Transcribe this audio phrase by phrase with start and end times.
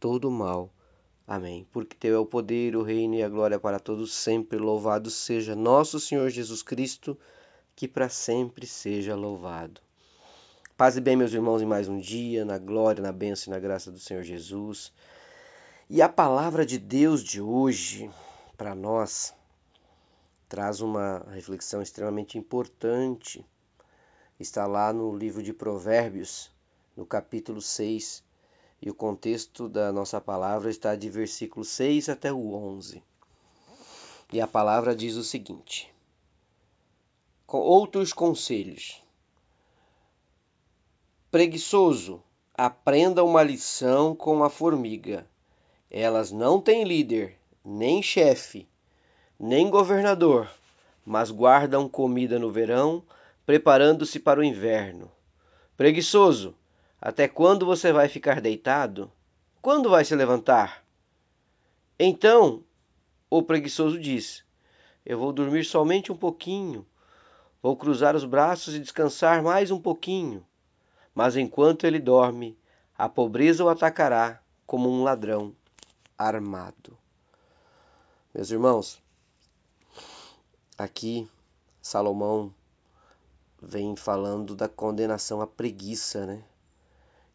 [0.00, 0.70] todo mal.
[1.26, 1.66] Amém.
[1.72, 4.58] Porque teu é o poder, o reino e a glória para todos sempre.
[4.58, 7.18] Louvado seja nosso Senhor Jesus Cristo,
[7.76, 9.80] que para sempre seja louvado.
[10.76, 13.60] Paz e bem, meus irmãos, em mais um dia, na glória, na bênção e na
[13.60, 14.92] graça do Senhor Jesus.
[15.90, 18.10] E a palavra de Deus de hoje,
[18.56, 19.34] para nós,
[20.48, 23.44] traz uma reflexão extremamente importante.
[24.38, 26.50] Está lá no livro de Provérbios,
[26.96, 28.22] no capítulo 6,
[28.80, 33.02] e o contexto da nossa palavra está de versículo 6 até o 11.
[34.32, 35.92] E a palavra diz o seguinte:
[37.46, 39.02] outros conselhos.
[41.30, 42.22] Preguiçoso,
[42.54, 45.26] aprenda uma lição com a formiga.
[45.90, 48.68] Elas não têm líder, nem chefe,
[49.38, 50.50] nem governador,
[51.04, 53.02] mas guardam comida no verão,
[53.46, 55.10] preparando-se para o inverno.
[55.76, 56.54] Preguiçoso,
[57.00, 59.10] até quando você vai ficar deitado?
[59.62, 60.84] Quando vai se levantar?
[61.98, 62.64] Então
[63.30, 64.44] o preguiçoso diz:
[65.06, 66.86] Eu vou dormir somente um pouquinho.
[67.62, 70.44] Vou cruzar os braços e descansar mais um pouquinho.
[71.14, 72.58] Mas enquanto ele dorme,
[72.96, 75.54] a pobreza o atacará como um ladrão
[76.16, 76.96] armado.
[78.34, 79.02] Meus irmãos,
[80.76, 81.28] aqui
[81.80, 82.52] Salomão
[83.60, 86.44] vem falando da condenação à preguiça, né?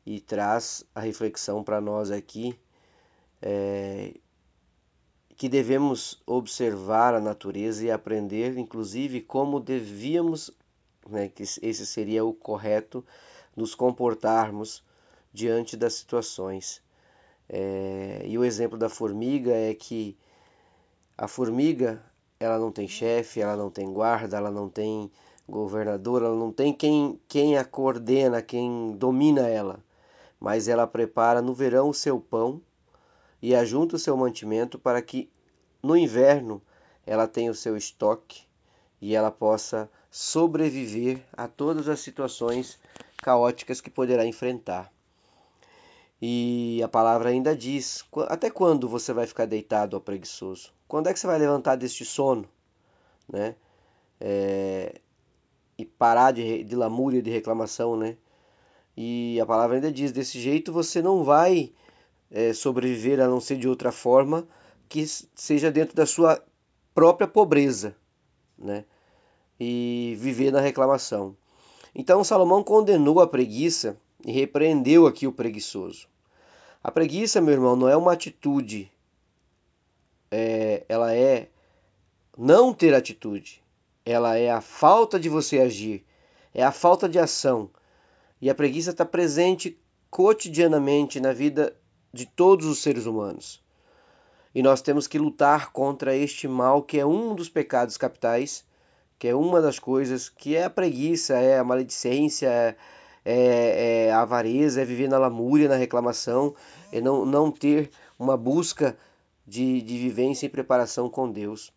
[0.06, 2.58] E traz a reflexão para nós aqui
[3.42, 4.14] é,
[5.36, 10.52] que devemos observar a natureza e aprender, inclusive, como devíamos,
[11.10, 13.04] né, que esse seria o correto,
[13.56, 14.84] nos comportarmos
[15.34, 16.82] diante das situações.
[17.50, 20.18] É, e o exemplo da formiga é que
[21.18, 22.02] a formiga
[22.40, 25.12] ela não tem chefe, ela não tem guarda, ela não tem
[25.48, 29.84] governador, ela não tem quem, quem a coordena, quem domina ela
[30.44, 32.62] mas ela prepara no verão o seu pão
[33.42, 35.32] e ajunta o seu mantimento para que
[35.82, 36.62] no inverno
[37.06, 38.44] ela tenha o seu estoque
[39.00, 42.78] e ela possa sobreviver a todas as situações
[43.16, 44.92] caóticas que poderá enfrentar.
[46.22, 50.74] E a palavra ainda diz: até quando você vai ficar deitado, ó preguiçoso?
[50.90, 52.50] Quando é que você vai levantar deste sono,
[53.32, 53.56] né?
[54.20, 55.00] É,
[55.78, 58.18] e parar de, de lamúria, de reclamação, né?
[58.96, 61.72] E a palavra ainda diz: desse jeito você não vai
[62.30, 64.48] é, sobreviver a não ser de outra forma
[64.88, 65.06] que
[65.36, 66.44] seja dentro da sua
[66.94, 67.96] própria pobreza,
[68.58, 68.86] né?
[69.60, 71.36] E viver na reclamação.
[71.96, 76.08] Então Salomão condenou a preguiça e repreendeu aqui o preguiçoso.
[76.84, 78.92] A preguiça, meu irmão, não é uma atitude,
[80.30, 81.50] é, ela é
[82.38, 83.64] não ter atitude,
[84.06, 86.04] ela é a falta de você agir,
[86.54, 87.70] é a falta de ação
[88.44, 89.80] e a preguiça está presente
[90.12, 91.74] cotidianamente na vida
[92.12, 93.64] de todos os seres humanos.
[94.54, 98.66] E nós temos que lutar contra este mal que é um dos pecados capitais,
[99.18, 102.76] que é uma das coisas que é a preguiça, é a maledicência, é,
[103.24, 106.54] é, é a avareza, é viver na lamúria, na reclamação,
[106.92, 108.98] é não, não ter uma busca
[109.48, 111.72] de, de vivência e preparação com Deus.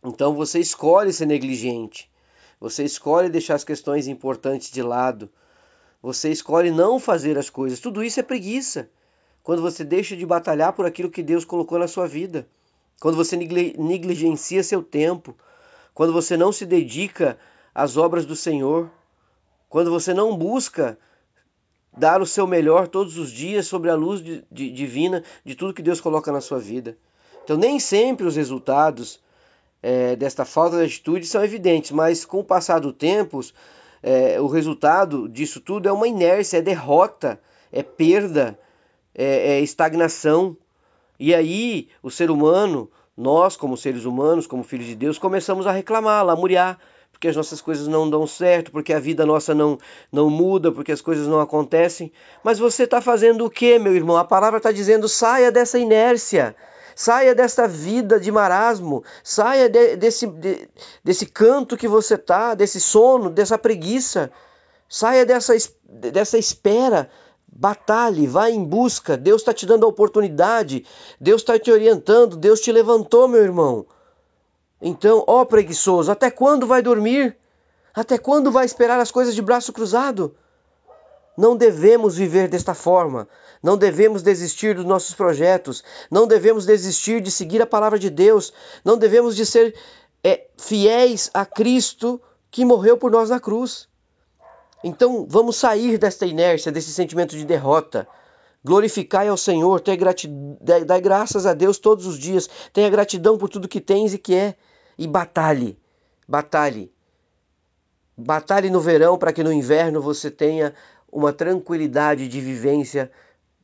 [0.00, 2.08] Então você escolhe ser negligente,
[2.60, 5.28] você escolhe deixar as questões importantes de lado,
[6.02, 7.78] você escolhe não fazer as coisas.
[7.78, 8.90] Tudo isso é preguiça.
[9.42, 12.46] Quando você deixa de batalhar por aquilo que Deus colocou na sua vida.
[13.00, 15.36] Quando você negligencia seu tempo.
[15.94, 17.38] Quando você não se dedica
[17.72, 18.90] às obras do Senhor.
[19.68, 20.98] Quando você não busca
[21.96, 25.74] dar o seu melhor todos os dias sobre a luz de, de, divina de tudo
[25.74, 26.96] que Deus coloca na sua vida.
[27.44, 29.20] Então, nem sempre os resultados
[29.82, 33.40] é, desta falta de atitude são evidentes, mas com o passar do tempo,
[34.02, 37.40] é, o resultado disso tudo é uma inércia, é derrota,
[37.70, 38.58] é perda,
[39.14, 40.56] é, é estagnação.
[41.18, 45.72] E aí o ser humano, nós como seres humanos, como filhos de Deus, começamos a
[45.72, 46.78] reclamar, a lamuriar,
[47.12, 49.78] porque as nossas coisas não dão certo, porque a vida nossa não,
[50.10, 52.10] não muda, porque as coisas não acontecem.
[52.42, 54.16] Mas você está fazendo o que, meu irmão?
[54.16, 56.56] A palavra está dizendo: saia dessa inércia.
[56.94, 60.68] Saia dessa vida de marasmo, saia de, desse, de,
[61.02, 64.30] desse canto que você tá, desse sono, dessa preguiça.
[64.88, 65.54] Saia dessa,
[65.84, 67.08] dessa espera
[67.54, 69.14] Batalhe, vá em busca.
[69.14, 70.86] Deus está te dando a oportunidade.
[71.20, 72.34] Deus está te orientando.
[72.34, 73.84] Deus te levantou, meu irmão.
[74.80, 77.36] Então, ó preguiçoso, até quando vai dormir?
[77.94, 80.34] Até quando vai esperar as coisas de braço cruzado?
[81.36, 83.28] Não devemos viver desta forma.
[83.62, 85.82] Não devemos desistir dos nossos projetos.
[86.10, 88.52] Não devemos desistir de seguir a palavra de Deus.
[88.84, 89.74] Não devemos de ser
[90.22, 92.20] é, fiéis a Cristo
[92.50, 93.88] que morreu por nós na cruz.
[94.84, 98.06] Então vamos sair desta inércia, desse sentimento de derrota.
[98.64, 100.56] Glorificai ao Senhor, tenha gratidão,
[100.86, 104.36] dai graças a Deus todos os dias, tenha gratidão por tudo que tens e que
[104.36, 104.54] é,
[104.96, 105.76] e batalhe,
[106.28, 106.92] batalhe.
[108.16, 110.74] Batalhe no verão para que no inverno você tenha
[111.12, 113.12] uma tranquilidade de vivência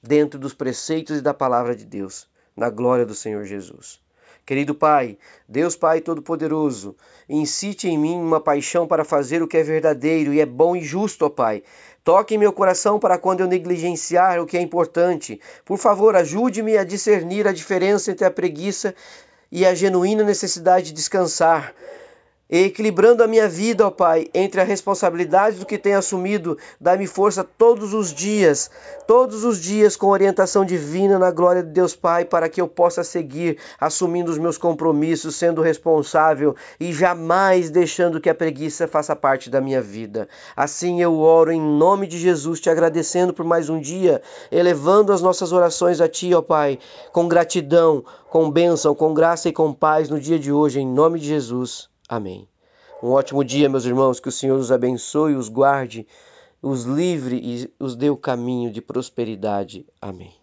[0.02, 3.98] dentro dos preceitos e da palavra de Deus, na glória do Senhor Jesus.
[4.44, 5.18] Querido Pai,
[5.48, 6.94] Deus Pai Todo-Poderoso,
[7.28, 10.80] incite em mim uma paixão para fazer o que é verdadeiro e é bom e
[10.82, 11.62] justo, ó Pai.
[12.04, 15.40] Toque em meu coração para quando eu negligenciar o que é importante.
[15.64, 18.94] Por favor, ajude-me a discernir a diferença entre a preguiça
[19.52, 21.74] e a genuína necessidade de descansar
[22.50, 27.06] e equilibrando a minha vida, ó Pai, entre a responsabilidade do que tenho assumido, dá-me
[27.06, 28.70] força todos os dias,
[29.06, 33.04] todos os dias com orientação divina na glória de Deus Pai, para que eu possa
[33.04, 39.50] seguir assumindo os meus compromissos, sendo responsável e jamais deixando que a preguiça faça parte
[39.50, 40.26] da minha vida.
[40.56, 45.20] Assim eu oro em nome de Jesus, te agradecendo por mais um dia, elevando as
[45.20, 46.78] nossas orações a Ti, ó Pai,
[47.12, 51.18] com gratidão, com bênção, com graça e com paz no dia de hoje, em nome
[51.18, 51.90] de Jesus.
[52.08, 52.48] Amém.
[53.02, 56.06] Um ótimo dia, meus irmãos, que o Senhor os abençoe, os guarde,
[56.62, 59.86] os livre e os dê o caminho de prosperidade.
[60.00, 60.37] Amém.